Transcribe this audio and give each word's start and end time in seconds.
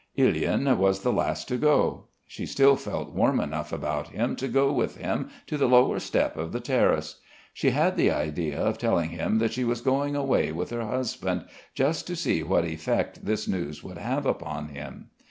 Ilyin 0.17 0.77
was 0.77 1.03
the 1.03 1.13
last 1.13 1.47
to 1.49 1.57
go. 1.57 2.05
She 2.25 2.47
still 2.47 2.75
felt 2.75 3.13
warm 3.13 3.39
enough 3.39 3.71
about 3.71 4.07
him 4.07 4.35
to 4.37 4.47
go 4.47 4.73
with 4.73 4.97
him 4.97 5.29
to 5.45 5.57
the 5.57 5.67
lower 5.69 5.99
step 5.99 6.35
of 6.37 6.51
the 6.53 6.59
terrace. 6.59 7.19
She 7.53 7.69
had 7.69 7.97
the 7.97 8.09
idea 8.09 8.59
of 8.59 8.79
telling 8.79 9.11
him 9.11 9.37
that 9.37 9.53
she 9.53 9.63
was 9.63 9.81
going 9.81 10.15
away 10.15 10.51
with 10.51 10.71
her 10.71 10.87
husband, 10.87 11.45
just 11.75 12.07
to 12.07 12.15
see 12.15 12.41
what 12.41 12.65
effect 12.65 13.25
this 13.27 13.47
news 13.47 13.83
would 13.83 13.99
have 13.99 14.25
upon 14.25 14.69
him. 14.69 15.11